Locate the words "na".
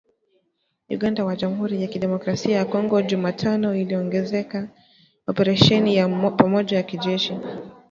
1.27-1.35